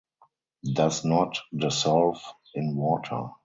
Does 0.73 1.05
not 1.05 1.39
dissolve 1.55 2.23
in 2.55 2.75
water. 2.75 3.27